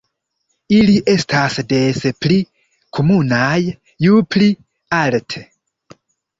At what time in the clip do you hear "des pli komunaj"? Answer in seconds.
1.73-3.55